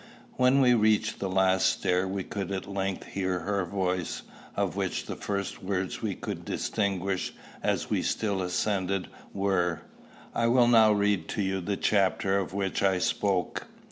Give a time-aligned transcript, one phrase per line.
[0.33, 4.23] When we reached the last stair we could at length hear her voice,
[4.55, 9.83] of which the first words we could distinguish, as we still ascended, were,
[10.33, 13.67] "I will now read to you the chapter of which I spoke."